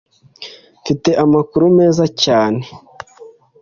[0.81, 2.61] Mfite amakuru meza cyane.